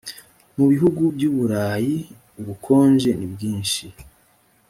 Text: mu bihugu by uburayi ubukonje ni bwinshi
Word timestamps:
mu 0.57 0.65
bihugu 0.71 1.01
by 1.15 1.23
uburayi 1.29 1.95
ubukonje 2.39 3.09
ni 3.15 3.27
bwinshi 3.33 3.85